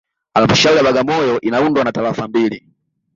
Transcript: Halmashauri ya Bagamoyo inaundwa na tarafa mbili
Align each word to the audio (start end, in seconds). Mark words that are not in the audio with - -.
Halmashauri 0.33 0.77
ya 0.77 0.83
Bagamoyo 0.83 1.41
inaundwa 1.41 1.83
na 1.83 1.91
tarafa 1.91 2.27
mbili 2.27 2.67